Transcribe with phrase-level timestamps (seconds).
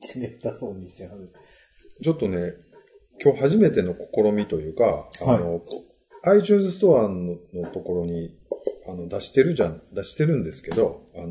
[0.00, 1.32] ちめたそうにしてはる。
[2.02, 2.54] ちょっとね、
[3.22, 5.62] 今日初めての試みというか、あの、
[6.24, 8.30] iTunes ストアののところに、
[8.88, 11.28] あの、出してるじゃん、出してるんですけど、あの、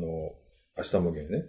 [0.76, 1.44] 明日もげね、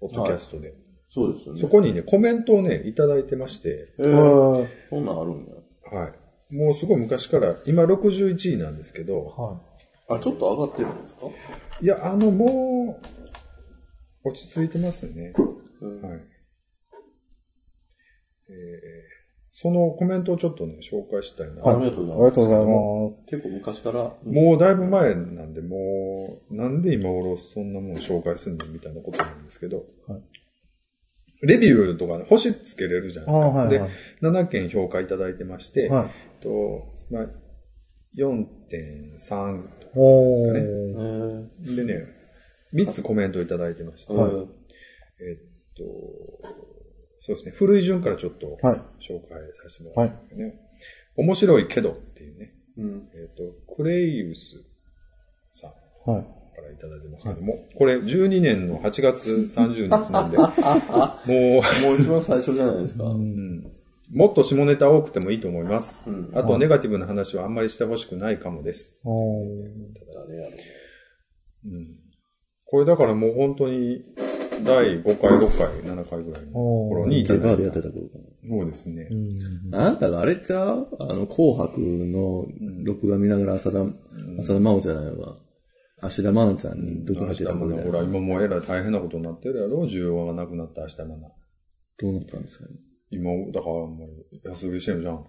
[0.00, 0.74] ポッドキャストで。
[1.08, 1.60] そうですよね。
[1.60, 5.46] そこにね、コメントをね、いただいてまして、えー、そんなんあるん
[5.92, 5.98] や。
[6.00, 6.54] はい。
[6.54, 9.60] もうすごい昔から、今61位なんですけど、は
[10.08, 11.26] あ、ちょっと上がってるんですか？
[11.80, 13.23] いや、あの、もう、
[14.24, 15.32] 落ち着いてますね。
[15.80, 16.20] うんはい。
[18.48, 19.14] えー
[19.56, 21.62] そのコメントをちょっとね、紹介したいな。
[21.64, 22.18] ありがとうございます。
[22.18, 23.30] りがとうございます。
[23.30, 24.00] 結構昔から。
[24.24, 30.22] もうだいぶ前なんで、もう、なんで今頃そんなもん紹介すんのみたいなことなんですけど、はい
[31.42, 33.46] レビューとかね、星つけれるじゃないですか。
[33.46, 33.90] あはいはい
[34.22, 36.42] で、7件評価いただいてまして、はい。
[36.42, 37.26] と、まあ、
[38.16, 42.06] 4.3とかおですかねでね、
[42.74, 44.30] 3つコメントいただいてまして、はい
[45.20, 45.82] えっと、
[47.20, 48.78] そうですね、古い順からちょっとはい。
[49.00, 50.54] 紹介させてもらいますね。
[51.16, 53.08] 面白いけどっていうね、うん。
[53.14, 53.42] えっと、
[53.74, 54.62] クレイウス
[55.54, 56.22] さんはい。
[56.54, 63.04] からいただいてますけども、これ12年の8月30日なんで、 ももう一番最初じゃないですか。
[63.04, 63.70] う、うん
[64.10, 66.02] もっと下ネタ多くてもいいと思います。
[66.06, 69.00] うんあと、ネガティブな話はあんまりしてほしくないかもです。
[69.02, 69.68] おー
[70.28, 70.56] 誰やろ
[71.66, 72.03] うん
[72.74, 74.02] これだからもう本当に、
[74.64, 77.70] 第5回、6回、7回ぐらいの頃にいただいた。
[77.70, 79.08] た頃かそうですね。
[79.72, 80.88] あんたがあれちゃう？
[80.98, 82.44] あの、紅白の
[82.82, 83.78] 録画見ながら浅田、
[84.40, 85.36] 浅田真央じゃないわ。
[86.00, 89.84] 芦田愛菜ちゃんに毒吐いてた頃ねほら、今もうえらい大変なことになってるやろ？
[89.84, 91.28] 需要がなくなった明日もな。
[92.00, 92.70] どうなったんですかね？
[93.10, 95.24] 今、だからもう安売りしてるじゃん。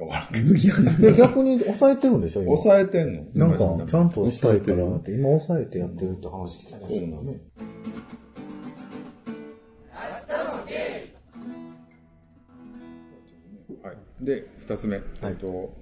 [0.00, 2.44] わからんけ脱ぎ始で逆に抑えてるんでしょ。
[2.44, 3.48] 抑えてんの？
[3.48, 7.40] なんか、ちゃんとしたいから今抑えてやってるって話聞きましたそうなのね。
[13.82, 14.24] はい。
[14.24, 15.00] で、二つ目。
[15.22, 15.74] えっと、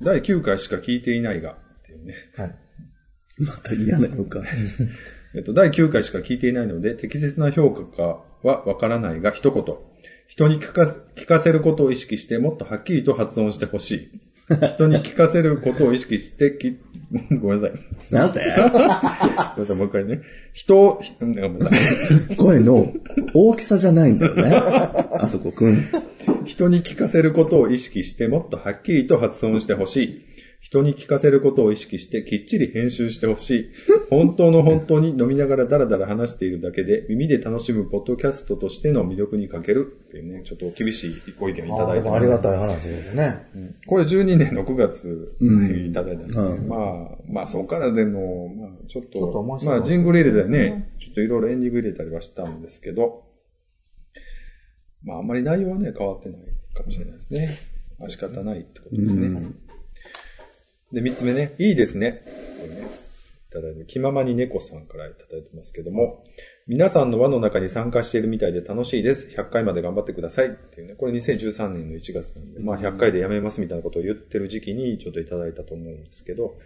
[0.00, 2.14] 第9回しか聞いていないが、っていうね。
[2.36, 2.54] はい。
[3.38, 4.44] また嫌な予感。
[5.34, 9.64] えっと、第9回しか聞いていないので、適切な評価かはわからないが、一言。
[10.28, 14.20] 人に聞かせ聞かせることを意識して、もっとはっきりと発音してほしい。
[14.74, 16.78] 人に聞かせることを意識して、き
[17.40, 17.80] ごめんなさい。
[18.10, 18.40] なんて？
[18.40, 19.16] ごめんな
[19.66, 20.22] さい、もう一回ね。
[20.52, 21.76] 人ごめんなさ
[22.30, 22.36] い。
[22.36, 22.92] 声の
[23.34, 24.50] 大きさじゃないんだよね。
[25.18, 25.84] あそこくん。
[26.44, 30.31] 人に聞かせることを意識して、もっとはっきりと発音してほしい。
[30.62, 33.70] 人に聞かせることを意識して、きっちり編集してほしい。
[34.10, 39.92] 本当の本当に飲みながらダラダラ話しているだけで、耳で楽しむポッドキャストとしての魅力に欠ける。
[40.08, 43.48] っていうね、ちょっと厳しいご意見いただいてもありがたい話ですね。
[43.88, 46.68] これ12年の9月にいただいたんですけど、うん。
[46.68, 53.24] まあ、まあそこからでも、まあちょっと、っとまあジングル入れたりね、ちょっといろいろエンディング入れたりはしたんですけど、
[55.02, 56.40] まああんまり内容はね、変わってない
[56.72, 57.58] かもしれないですね。
[57.98, 59.28] まあ仕方ないってことですね。
[60.92, 62.22] うんで、三つ目ね、いいですね。
[62.60, 66.24] これね、いただいて、気ままに猫さんからいただいてますけども、
[66.66, 69.28] 皆さんの輪の中に参加しているみたいで楽しいです。
[69.28, 70.48] 100回まで頑張ってください。
[70.48, 76.58] っていうね、これ2013年の1月なんで、まあ100回でやめますみたいなことを言ってる時期にちょっといただいたと思うんですけど、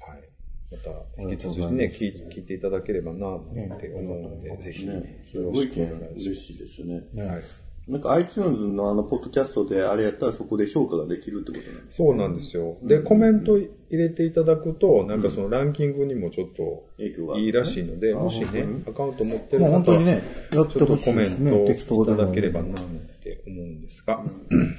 [0.00, 0.36] はい。
[0.70, 3.40] また、引き続きね、聞い聞いていただければなっ
[3.78, 7.02] て思うので、ぜひ、よろしくお願いし嬉しいですよね。
[7.14, 7.28] ます。
[7.28, 7.65] はい。
[7.88, 12.78] なんか iTunes のあの、ポッドキャストであれやったらそこで評価ができるってことなんですそうなんですよ。
[12.82, 22.84] で、コメント入れていただくと、なんかそのランキングにもちょっといいらしいので、あもしね本、アカウント持ってるまあ方は、本当にね、やってちょっとコメントいただければなっ
[23.22, 24.20] て思うんですが、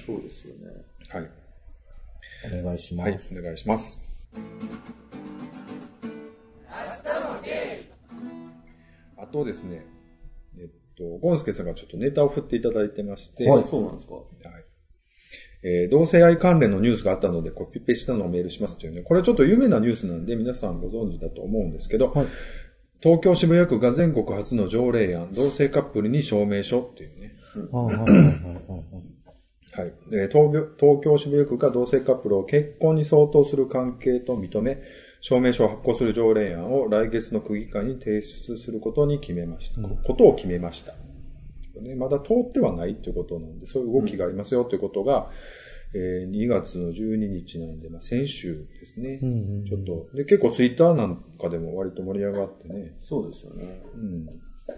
[0.06, 0.84] そうですよね。
[1.07, 1.29] はい。
[2.59, 3.09] お願いします。
[3.09, 4.03] はい、お願いします。
[9.16, 9.85] あとですね、
[10.97, 14.15] と、ゴンスケさんがちょっとネタを振っていただいてまして、はい、そうなんですか。
[14.15, 14.23] はい。
[15.63, 19.01] えー同性愛関連のニュースがあったのでコピペしたのをメールしますというね。
[19.01, 22.27] これちょっと有名なニュースなんで皆さんご存知だと思うんですけど、はい
[22.99, 27.35] 東京渋谷区が全国初の条例案、同性カップルに証明書っていうね。
[29.71, 34.79] はい東京渋谷区が同性カップルを結婚に相当する関係と認め、
[35.27, 39.81] 証明書を発行する条例案を来月の区議会に提出することに決めました。
[39.81, 40.94] ことを決めました。
[41.81, 45.29] ね、まだ通ってはないということなんで、そういう動きがありますよということが、
[45.94, 49.19] えー2月の12日なんで、まあ、先週ですね。
[49.21, 53.83] うんうんうんちょっと、で、結構ツイッターなんかでも割と盛り上がってね、そうですよね。
[53.95, 54.29] うん。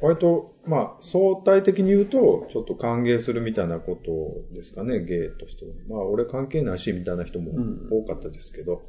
[0.02, 5.72] 割と、まあ、相対的に言うと、ちょっと歓迎するみたいなことですかね、ゲイとしては。
[5.88, 7.52] まあ、俺関係ないし、みたいな人も
[7.92, 8.82] 多かったですけど、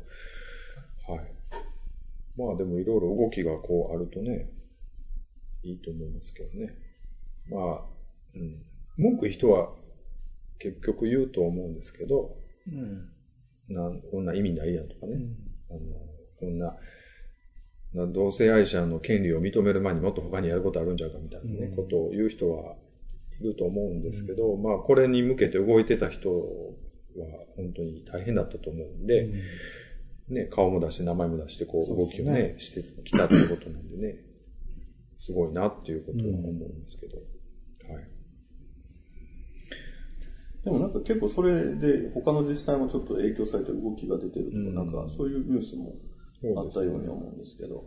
[1.07, 1.40] はい。
[2.37, 4.51] まあ、でもいろいろ動きがこうあるとね、
[5.63, 6.75] いいと思いますけどね。
[7.49, 7.81] まあ、
[8.35, 8.63] うん。
[8.97, 9.73] 文句人は
[10.59, 12.37] 結局言うと思うんですけど、
[12.69, 13.09] うん。
[13.69, 15.17] なんこんな意味ないやんとかね。
[15.71, 15.81] あの、
[16.39, 16.77] こんな、
[17.95, 22.77] な同性愛者の権利を認める前にもっと他にやることあるんじゃうかみたいなね、うんことを言う人は
[23.41, 26.37] いると思うんですけど、まあこれに向けて動いてた人は
[27.57, 29.29] 本当に大変だったと思うんで、
[30.31, 34.19] ね、顔も出して名前も出してこう動きをね、してきたっていうことなんでね、
[35.19, 38.21] すごいなっていうことは思うんですけど、はい。
[40.65, 45.95] でもなんか結構それで他の自治体もちょっと影響されて動きが出てるとか、うんなんかそういうニュースも
[46.57, 47.85] あったように思うんですけど。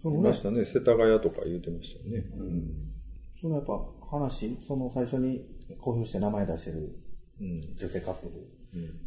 [0.00, 2.24] そのねいまし、たね、世田谷とか言ってましたよね。
[2.38, 2.88] うん。
[3.34, 3.72] そのやっぱ
[4.10, 5.44] 話、その最初に
[5.80, 6.96] 公表して名前出してる
[7.40, 7.60] うん。
[7.76, 8.57] 女性カップルうん。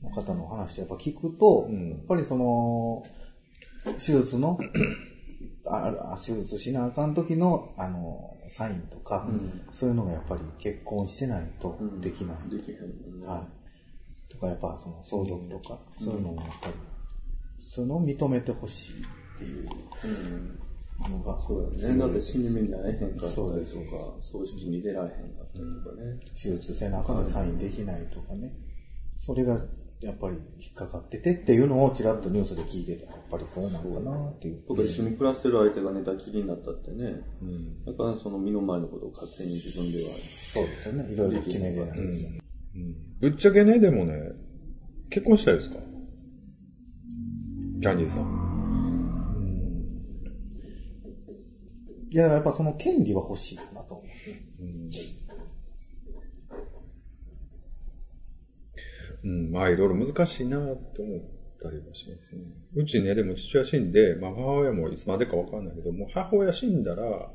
[0.04, 3.04] の方の話やっぱ聞くと、うんやっぱりその、
[4.00, 4.60] 手術の、
[5.66, 12.50] ああ手術しなあかん時の、あの、サインとか、うんそういうのがやっぱり結婚してないとうんできない。
[12.50, 13.22] できへん。
[13.26, 13.48] は
[14.30, 14.32] い。
[14.32, 16.74] とか、やっぱその相続とか、そういうのもやっぱり、
[17.60, 19.70] その認めてほしいっていう
[20.04, 20.60] うん
[21.10, 21.98] のが、そうだね。
[21.98, 23.82] だって死に目に会えへんかったりとそうですか、
[24.20, 26.20] 葬式に出られへんかったりとかね。
[26.36, 28.52] 手術せなあかんのサインできないとかね。
[29.24, 29.64] それが
[30.00, 34.64] やっぱり引っかかっててっていうのをちらっとニュースで聞いてて、やっぱりそうなのかなっていう。
[34.68, 37.22] とか一緒に暮らしてる相手が寝たきりになったってね。
[37.40, 37.86] うん。
[37.86, 40.10] だからその身の回りのことを勝手に自分では。
[40.52, 41.14] そうですよね。
[41.14, 42.42] いろいろ決めれないですよね。
[42.76, 44.32] うんぶっちゃけね、でもね、
[45.12, 45.76] 結婚したいですか？
[45.76, 48.24] キャンディーさん。
[52.10, 54.08] いや、やっぱその権利は欲しいなと思う。
[59.24, 60.62] うん、まあいろいろ難しいなっ
[60.94, 61.22] て思っ
[61.62, 62.42] たりはしますね。
[62.76, 67.32] うちね、でも父親死んで、まあ母親もいつまでかわかんないけど、もう母親死んだら、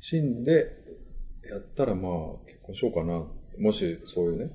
[0.00, 0.78] 死んで、
[1.50, 2.12] やったらまあ
[2.46, 3.26] 結婚しようかな。
[3.58, 4.50] もしそういうね、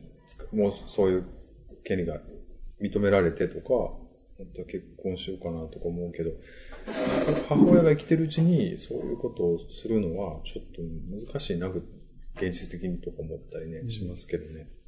[0.53, 1.25] もうそういう
[1.83, 2.19] 権利が
[2.81, 3.67] 認められてとか、
[4.37, 6.31] 本当は結婚しようかなとか思うけど、
[7.47, 14.67] 母親が生きてるうちにそういうことをするのはちょっと難しいな、現実的にとか思ったりね、しますけどね。
[14.79, 14.84] うん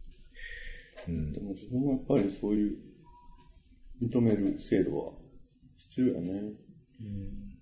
[1.08, 2.78] でも自分はやっぱりそういう
[4.02, 5.14] 認める制度は
[5.78, 6.42] 必要やね。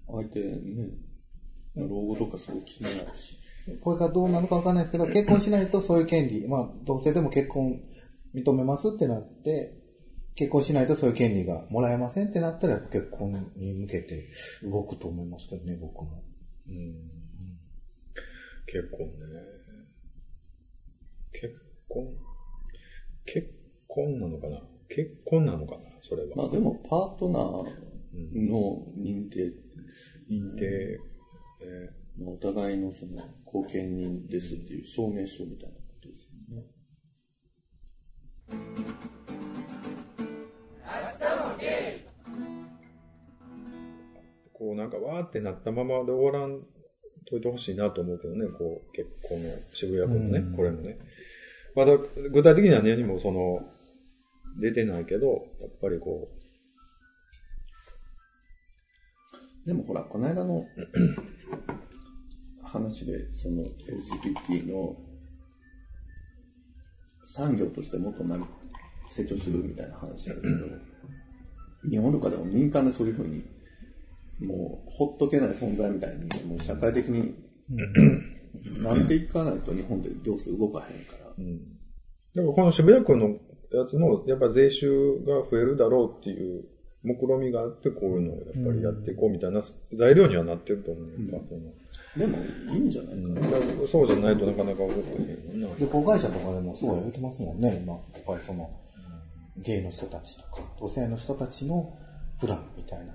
[0.08, 0.90] 相手ね、
[1.76, 3.38] 老後とかすごく気になるし。
[3.82, 7.82] これがどうなのかわかんないですけど、結婚しないとそういう権利、まあ、同性でも結婚
[8.36, 9.82] 認めますってなって、
[10.36, 14.30] 結婚しないとそういう権利がもらえませんってなったら、結婚に向けて
[14.64, 16.24] 動くと思いますけどね、僕も。
[16.68, 17.26] うん
[18.68, 19.12] 結婚ね。
[21.32, 21.54] 結
[21.88, 22.08] 婚
[23.26, 23.52] 結
[23.88, 24.62] 婚なのかな？
[24.90, 25.82] 結婚なのかな？
[26.02, 26.36] それは。
[26.36, 29.54] まあでもパートナーの認定、
[30.30, 31.00] 認定、
[32.24, 36.64] お互いのその後見人ですっていう証明書みたいなことですよね。
[44.54, 46.62] こうなんかわーってなったままで終わらん
[47.26, 50.98] といてほしいなと思うけどね、こう結婚の渋谷区のね、これもね。
[51.76, 51.98] まだ
[52.32, 53.60] 具体的には何もその、
[54.60, 55.28] 出てないけど、
[55.60, 56.30] やっぱりこ
[59.66, 60.64] でもほら、この間の
[62.64, 64.96] 話で、その LGBT の
[67.26, 68.44] 産業としてもっとなり
[69.10, 73.44] 成長するみたいな話あるけど、日本とかでも民間でそういうふうに、
[74.40, 77.34] もうほっとけない存在みたいに、もう社会的に
[78.84, 81.25] なっていかないと日本で行政動かへんから。
[81.38, 81.62] う、うん。
[82.34, 83.38] でもこの渋谷区の
[83.72, 86.66] やつも、やっぱ税収が増えるだろうっていう
[87.04, 89.62] 目論みがあって、こういうのをやっぱりやっていこうみたいな
[89.94, 91.32] 材料にはなってると思うよ。
[91.32, 91.62] やっぱその
[92.18, 92.38] でも
[92.74, 93.42] いいんじゃないかな。
[93.42, 95.76] だからそうじゃないとなかなか動かへんよな。
[95.80, 97.94] 旅行会社とかでもそう言ってますもんね、今。
[97.94, 98.70] やっぱりその、
[99.58, 101.98] ゲイの人たちとか、同性の人たちの
[102.40, 103.14] プランみたいな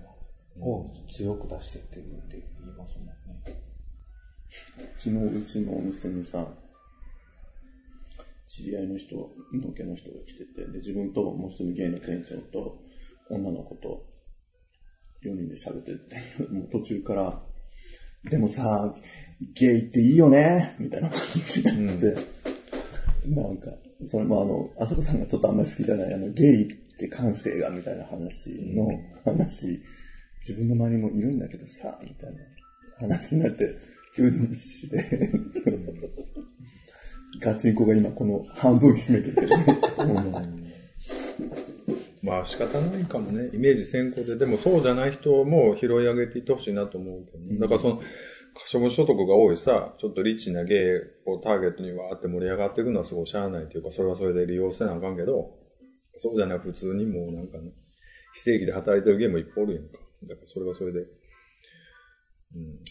[0.59, 3.15] のを強く出してってるって言いますもんね。
[4.97, 6.47] 昨日うちのお店にさ、
[8.51, 12.81] 知り合いの人、のけの人が来てて、で、自分ともう一人ゲイの店長と
[13.31, 14.05] 女の子と
[15.25, 17.47] 4人で喋ってて、 もう途中から、
[18.29, 18.93] でもさ、
[19.55, 22.17] ゲイっていいよねみたいな感じになって、
[23.29, 23.73] なんか、
[24.05, 28.89] その、まあ、あの、あそこさんがちょっとあんまり好きじゃない、あの、ゲイって感性がみたいな話の
[29.25, 29.81] 話、
[30.41, 32.41] 自分の周りもいるんだけどさ、みたいな
[32.99, 33.77] 話になって、
[34.17, 34.99] 急に無視で、
[37.39, 39.57] ガチンコが今この半分占めててるね。
[42.23, 43.51] まあ仕方ないかもね。
[43.55, 44.37] イメージ先行で。
[44.37, 47.59] でもそうじゃない人も拾い上げていってほしいなと思うけどね。
[47.59, 48.03] だからその、
[48.55, 50.79] 可処分所得が多いさ、ちょっとリッチなゲイ
[51.25, 55.57] をターゲットにわーって盛り上がっていくのはすごいしゃあないというか、それはそれで利用せなあかんけど、
[56.17, 57.73] そうじゃなく普通にもうなんかね、
[58.35, 59.99] 非正規で働いてるゲームいっぱいおるやんか。
[60.25, 61.07] だからそれはそれで、うん、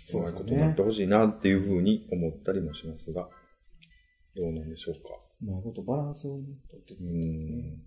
[0.06, 3.30] そういうことになってほしいなっていうふうに思ったりもしますが、
[4.36, 5.10] どうなんでしょうか。
[5.42, 7.82] うまいことバランスをね取っていくうん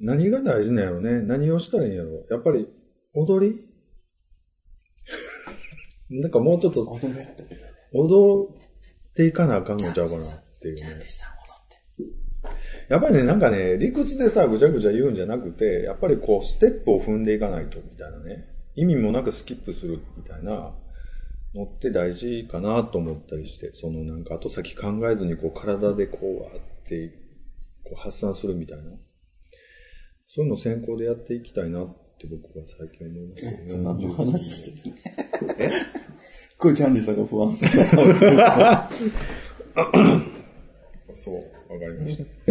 [0.00, 2.68] 何が大事なんやろね何をしたらいいんやろやっぱり、
[3.14, 3.56] 踊り？
[6.20, 7.44] なんかもうちょっと踊れって。
[7.92, 10.28] 踊っていかなあかんのちゃうかなっ
[10.60, 11.00] ていうね。
[12.88, 18.44] やっぱりね、なんかね、理屈でさ、ぐちゃぐちゃ言うんじゃなくて、やっぱりこう、ステップを踏んでいかないと、みたいなね。
[18.74, 20.74] 意味もなくスキップする、みたいな
[21.54, 27.08] のって大事かなと思ったりして、そのなんか後先考えずにこう、体でこう、わーって、
[27.84, 28.84] こう発散するみたいな。
[30.26, 31.86] そういうの先行でやっていきたいなっ
[32.18, 33.76] て僕は最近思いますよね。
[33.76, 34.76] 何の話してる？
[35.58, 35.70] え？
[36.26, 38.36] すっごいキャンディーさんが不安そうな顔する
[41.16, 41.34] そう、
[41.72, 42.24] わかりました。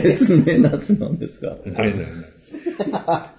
[0.00, 1.58] 説明なしなんですが。
[1.66, 3.37] ないないない。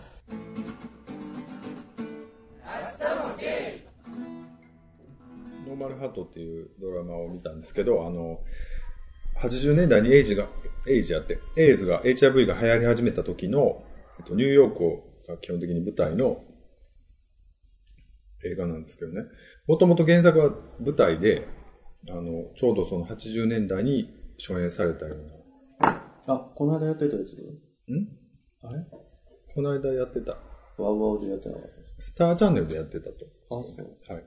[5.99, 8.39] ハートっていうドラマを見たんですけど、あの、
[9.41, 10.49] 80年代にエイジが、
[10.87, 13.83] エイジやって、エイズが、HIV が流行り始めた時の、
[14.19, 16.43] えっと、ニューヨークが基本的に舞台の
[18.43, 19.23] 映画なんですけどね。
[19.67, 21.47] もともと原作は舞台で、
[22.09, 25.17] あの、ちょうどその80年代に初演されたよう
[25.83, 27.33] な、あ、この間やってたやつ？
[27.91, 28.07] ん？
[28.61, 28.85] あれ？
[29.53, 30.37] この間やってた。
[30.77, 31.69] ワウワウでやってなかった
[32.01, 33.11] スターチャンネルでやってたと。
[33.49, 34.13] あ、そう。
[34.13, 34.23] はい。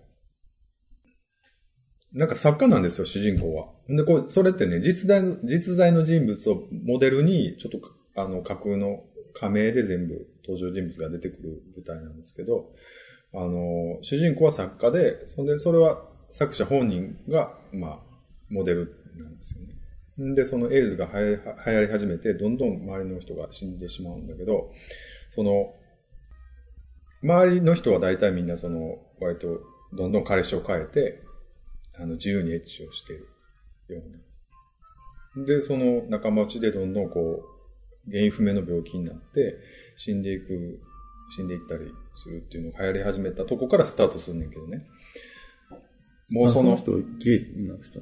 [2.14, 3.68] なんか作家なんですよ、主人公は。
[3.88, 7.80] で、こう、それってね、実在の、実在の人物をモデルに、ちょっと、
[8.14, 9.04] あの、架空の
[9.34, 12.70] 仮名で全部登場人物が出てくる舞台なんですけど、
[13.34, 17.98] あの、主人公は作家で、そんで、それは作者本人が、まあ、
[18.50, 20.34] モデルなんですよね。
[20.34, 21.40] で、そのエイズが流
[21.72, 24.70] 行り始めて、どんどん周りの人が死んでしまうんだけど、
[25.30, 25.74] その、
[27.22, 29.60] 周りの人は大体みんなその、割と、
[29.94, 31.22] どんどん彼氏を変えて、
[31.98, 33.26] あの、自由にエッチをしている
[33.88, 34.02] よ
[35.36, 35.46] うな。
[35.46, 37.42] で、その仲間内でどんどんこ
[38.06, 39.56] う、原因不明の病気になって、
[39.96, 40.80] 死んでいく、
[41.34, 44.86] 死んでいったりするっていうのが流行り始めたとこからスタートするんねんけどね。
[46.30, 48.00] もうその、人、ゲイな人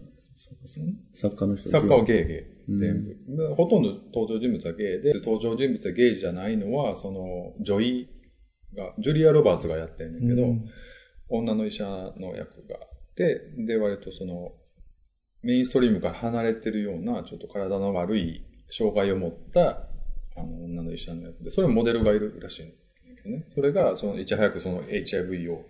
[1.14, 1.68] 作家の人？
[1.68, 2.38] 作家はゲイゲイ。
[2.38, 3.36] うん全部。
[3.36, 8.08] でほとんど登場人物はゲイで、登場人物はゲイじゃないのは、その、女医
[8.74, 10.64] が、ジュリア・ロバーツがやってんねんけど、うん
[11.32, 12.76] 女の医者の役が
[13.20, 14.52] て、で、割とその、
[15.42, 19.88] メインストリームから離れてるような、ちょっと体の悪い障害を持った、
[20.36, 23.44] あの、女の医者の役で、それもモデルがいるらしいんだけどね。
[23.54, 25.66] それが、その、いち早くその HIV を、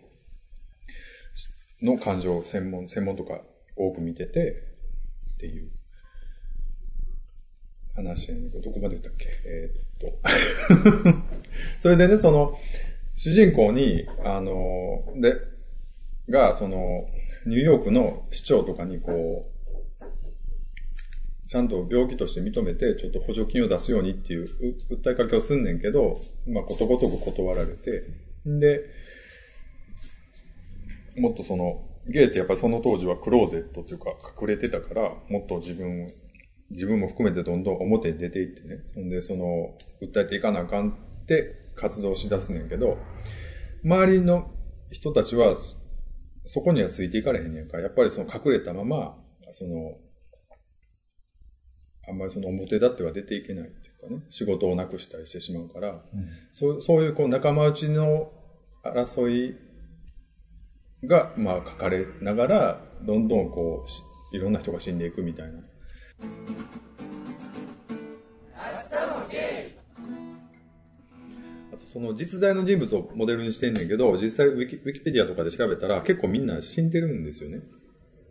[1.83, 3.40] の感情を専門、専門とか
[3.76, 4.62] 多く見てて、
[5.35, 5.71] っていう
[7.95, 9.26] 話ど、どこまで言ったっけ？
[9.45, 11.23] えーっと。
[11.80, 12.59] それでね、その、
[13.16, 15.35] 主人公に、あの、で、
[16.28, 17.09] が、その、
[17.50, 19.61] ニューヨークの市長とかにこう、
[21.49, 24.49] ちゃんと病気として認めて、ちょっと補助金を出すようにっていう
[24.88, 28.04] 訴えかけをすんねんけど、まあ、ことごとく断られて、
[28.49, 28.85] んで、
[31.16, 36.09] もっとその、ゲイってやっぱりその当時はクローゼットっていうか隠れてたから、もっと自分を、
[36.71, 38.85] 自分も含めてどんどん表に出ていってね。
[38.95, 42.97] そんで、その、訴えていかなあかんって活動しだすねんけど、
[43.83, 44.52] 周りの
[44.92, 45.57] 人たちは、
[46.44, 49.18] そこにはついていかれへんねんから、やっぱりその隠れたまま、
[49.52, 49.99] その、
[52.09, 56.02] あんまりその表立っては出ていけないっていうかね、仕事をなくしたりしてしまうから、
[56.52, 58.32] そうそういうこう仲間内の
[58.82, 59.56] 争い
[61.06, 65.61] が、まあ書かれながら、どんどんこうし、いろんな人が死んでいくみたいな。
[71.92, 77.62] その実在の人物をモデルにしてんねんけど、実際ウィキウィキペディアとかで調べたら結構みんな死んでるんですよね。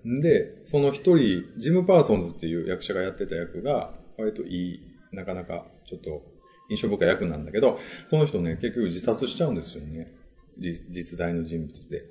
[0.07, 6.23] んで、その一人、ジム・パーソンズっていう役者がやってた役が、割といい、なかなかちょっと
[6.69, 10.13] 印象深い役なんだけど、その人ね、結局自殺しちゃうんですよね。
[10.57, 12.05] じ実在の人物で。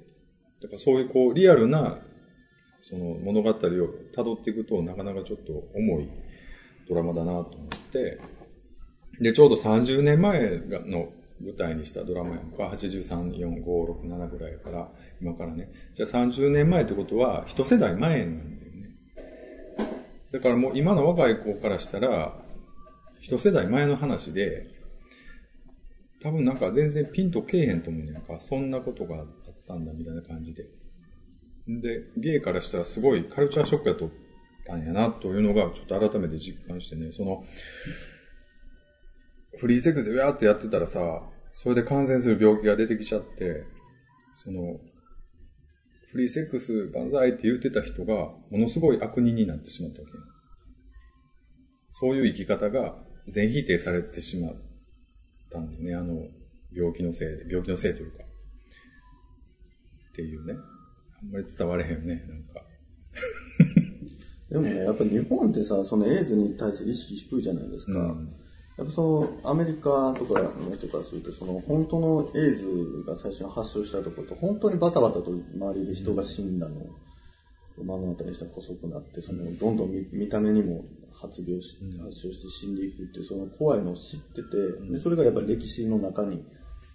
[0.61, 2.03] だからそういうこう、リアルな、
[2.81, 6.09] その物語を辿っていくと、なかなかちょっと重い
[6.87, 8.21] ドラマだなと思って、
[9.19, 11.09] で、ちょうど30年前の
[11.41, 14.91] 舞台にしたドラマやんか、83、4、5、6、7ぐらいやから、
[15.21, 15.71] 今からね。
[15.95, 18.91] じゃあ30年前ってことは、一世代前なんだよね。
[20.33, 22.45] だからもう今の若い子からしたら、
[23.21, 24.67] 一世代前の話で、
[26.21, 28.39] 多分なんか全然ピンとけえへんと思うんやんか。
[28.41, 29.27] そんなことがあっ
[29.67, 30.65] たんだみたいな感じで。
[31.69, 34.11] で、ゲイからしたらすごいカルチャーショックやとっ
[34.67, 37.45] たんやな、というのがちょっと改めて実感してね、その、
[39.59, 41.23] フリーセックスでウェーってやってたらさ、
[41.53, 43.65] それで感染する病気が出てきちゃって、
[44.35, 44.79] その、
[46.07, 50.23] フリーセックス万歳って言ってた人が、ものすごい悪人になってしまったわけよ。
[51.91, 52.97] そういう生き方が
[53.27, 54.57] 全否定されてしまっ
[55.51, 56.29] たんだよね、あの、
[56.73, 58.25] 病気のせいで、病気のせいというか。
[60.13, 60.55] っていうね。
[61.21, 62.63] あんまり伝われへんよね、なんか。
[64.49, 67.99] でもね、やっぱ日本ってさ、そのエイズに対する意識低いじゃないですか。
[67.99, 68.31] うん
[68.79, 76.89] やっぱそのアメリカとかの人からすると、その本当のエイズが最初に発症したところと、本当にバタバタと周りで人が死んだのを
[77.77, 86.45] 目の当たりにしたら細くなって、そのどんどん見見た目にも発病し、発症して死んでいくっていう、その怖いのを知ってて、でそれがやっぱり歴史の中に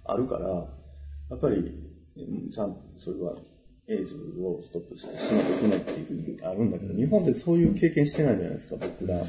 [0.06, 3.36] あるから、やっぱり、うんちゃんとそれは
[3.88, 9.22] エイズをストップしてしないといけないっていうふうにあるんだけど、日本でそういう経験してないじゃないですか、僕ら。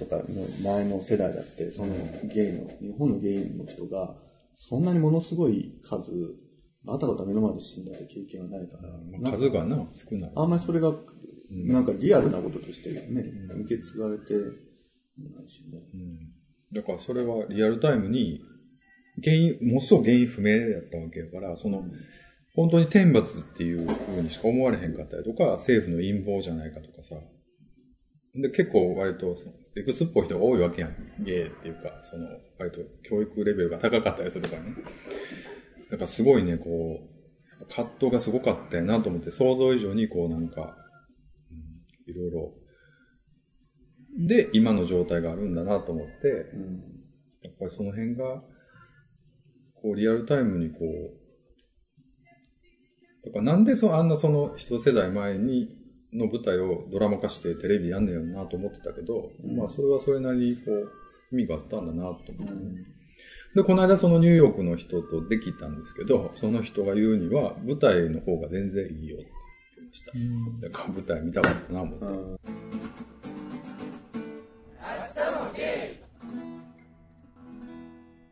[0.00, 0.24] とかの
[0.64, 4.16] 前の世代だって、そのゲイの、日本のゲイの人が、
[4.56, 6.10] そんなにものすごい数、
[6.84, 8.88] バタバタ目の前で死んだって経験はないから、
[9.20, 10.32] まあ数がな、少ない。
[10.34, 10.94] あんまりそれが、
[11.50, 13.24] なんかリアルなこととしてね、
[13.64, 15.78] 受け継がれてないしね。
[15.94, 16.40] うん
[16.72, 18.40] だからそれはリアルタイムに、
[19.22, 21.84] 原因、ものすごく原因不明だったわけやから、その、
[22.54, 27.16] 本当に天罰っていう風にしか思われへんかったりとか、政府の陰謀じゃないかとかさ。
[28.40, 29.36] で、結構割と、
[29.74, 30.94] 理屈っぽい人が多いわけやん。
[31.20, 32.26] ゲイっていうか、その、
[32.58, 32.78] 割と
[33.08, 34.74] 教育レベルが高かったりするからね。
[35.90, 37.00] だからすごいね、こ
[37.60, 40.76] う、葛藤がすごかったよなと思って、想像以上にこうなんか、
[42.06, 42.54] いろいろ、
[44.18, 47.00] で、今の状態があるんだなと思って、うん。
[47.42, 48.42] やっぱりその辺が、
[49.74, 51.20] こう、リアルタイムにこう、
[53.24, 55.76] だからなんでそあんなその一世代前に
[56.12, 60.90] の舞台をドラマ化してテレビやんねやろなと思ってたけど、まあそれはそれなりにこう、
[61.32, 62.34] 意味があったんだなと思って、
[63.54, 69.26] で、この間そのニューヨークの人とできたんですけど、その人が言うには、舞台の方が全然いいよって
[69.76, 70.04] 言ってまし
[70.60, 70.68] た。
[70.68, 72.40] だから舞台見たかったな思って。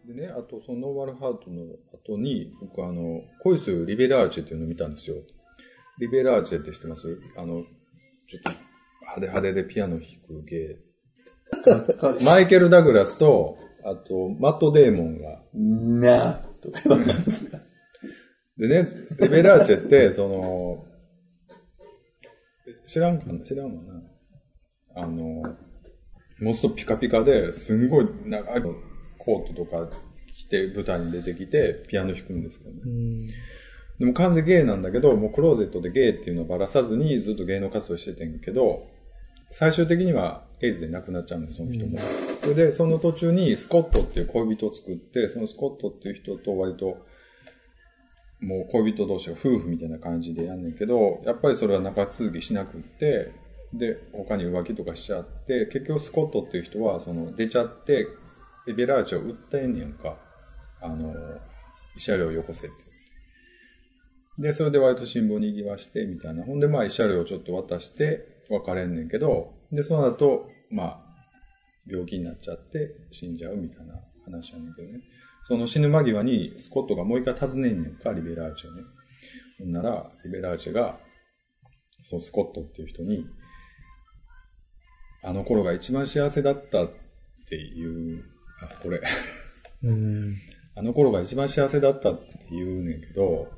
[0.07, 5.17] でね、あとそのノーマルハートの後に、僕あの、恋するリベラーチェっていうのを見たんですよ。
[6.01, 7.19] リベラーチェって知ってます？
[7.37, 7.65] あの、
[8.29, 8.51] ちょっと
[9.01, 10.77] 派手派手でピアノ弾く芸。
[12.25, 15.43] マイケル・ダグラスと、あと、マット・デーモンが。
[15.55, 17.59] なあとか言われますか。
[18.59, 18.89] でね、
[19.21, 20.85] リベラーチェって、その、
[22.87, 23.45] 知らんかな？
[23.45, 24.03] 知らんわな。
[24.97, 25.43] あの、
[26.41, 29.89] もうすぐピカピカで、すんごい長いコートとか
[30.35, 32.81] 着て舞台に出てきて、ピアノ弾くんですけどね。
[33.99, 38.87] でも完全ゲイなんだけど、もうクローゼットでゲイっていうのをばらさずにずっと芸能活動しててんけど、
[39.51, 41.99] 最終的にはエイズで亡くなっちゃうんです、その人も。
[42.43, 46.99] それで、その途中にスコットっていう恋人を作って、そのスコットっていう人と割と、
[48.41, 53.33] もう恋人同士が夫婦みたいな感じでやんねんけど、やっぱりそれは長続きしなくって、
[53.73, 58.07] で、他に浮気とかしちゃって、結局スコットっていう人は、その、出ちゃって、
[58.67, 60.17] リベラーチを訴えんねやんか。
[60.81, 61.13] あの、
[61.97, 62.88] 慰謝料よこせって。
[64.38, 66.44] で、それで割と辛抱に言わして、みたいな。
[66.44, 71.09] ほんで、まあ、慰謝料をちょっと渡して、別れんねんけど、で、その後、まあ、
[71.87, 75.01] 病気になっちゃって死んじゃうみたいな話やねんけどね。
[75.42, 78.83] その死ぬ間際にスコットがもう一回訪ねんねんか、リベラーチェをね。
[79.59, 80.98] ほんなら、リベラーチェが、
[82.03, 83.27] そのスコットっていう人に、
[85.22, 86.90] あの頃が一番幸せだったっ
[87.48, 88.24] ていう、
[88.62, 89.01] あ、これ。
[89.83, 90.37] うん。
[90.77, 93.48] あの頃が一番幸せだったって言うねんけど、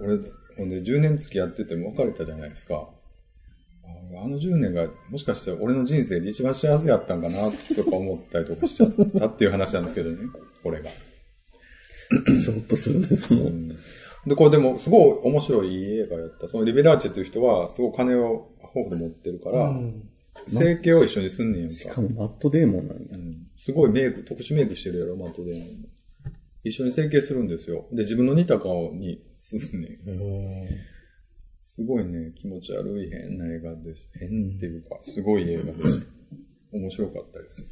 [0.00, 0.18] 俺、
[0.56, 2.88] ほんで10年付き合ってても別れたじゃないですか。
[3.84, 10.18] ああの10年がもしかして俺の人生で一番幸せやったんかなとか思ったりとかしちゃったっていう話なんですけどね、
[10.62, 10.90] これが。
[10.90, 13.50] ちょっとするね、その。
[14.26, 16.48] で、これでもすごい面白い映画やった。
[16.48, 19.72] そのリベラーチェっていう人はすごい金を豊富で持ってるから、
[20.48, 21.74] 整形を一緒にすんねんやんか。
[21.74, 23.16] しかもマットデーモンなんだ。
[23.16, 25.52] うんすごいメイク、特殊メイクしてるやろ、マットで。
[26.62, 27.86] 一緒に整形するんですよ。
[27.92, 29.98] で、自分の似た顔にすんねん。
[31.62, 34.18] すごいね、気持ち悪い変な映画でした。
[34.18, 36.06] 変っていうか、すごい映画でした。
[36.72, 37.70] 面白かったです。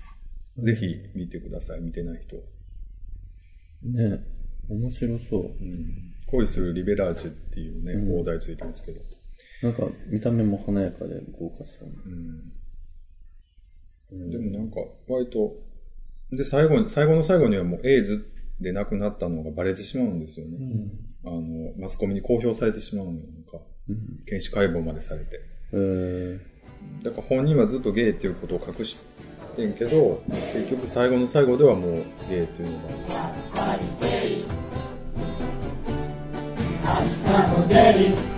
[0.59, 2.37] ぜひ見てください、見てない人。
[3.83, 4.24] ね
[4.68, 5.42] 面白そう。
[5.42, 9.01] うん、恋するリベラーチェっていうね、うん放題ついてますけど。
[9.62, 11.92] なんか、見た目も華やかで豪華そうな。
[14.12, 14.77] うん、でもなんか、
[15.09, 15.57] 割と、
[16.31, 18.24] で、最後に、最後の最後にはもうエイズ
[18.61, 20.59] で亡くなったのがバレてしまうんですよね。
[21.25, 23.18] あの、マスコミに公表されてしまうのよ。
[23.18, 23.64] なんか、
[24.27, 25.40] 検視解剖までされて。
[25.73, 28.99] えー、だから本人はずっとゲイっていうことを隠し
[29.57, 32.88] てんけど、結局最後の最後ではもうゲイっていうのが。
[36.88, 38.38] 明日もゲイ